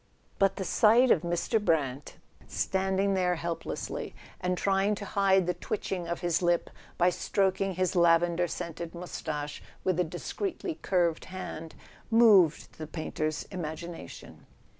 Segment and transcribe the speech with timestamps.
[0.39, 1.63] But the sight of Mr.
[1.63, 2.17] Brant,
[2.47, 7.95] standing there helplessly, and trying to hide the twitching of his lip by stroking his
[7.95, 11.75] lavender scented moustache with a discreetly curved hand,
[12.09, 14.47] moved the painter's imagination.